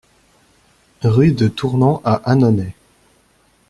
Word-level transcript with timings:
Rue 1.03 1.33
de 1.33 1.47
Tournon 1.47 2.01
à 2.03 2.15
Annonay 2.31 2.73